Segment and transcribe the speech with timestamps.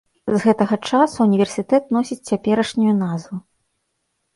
[0.35, 3.35] З гэтага часу ўніверсітэт носіць цяперашнюю назву.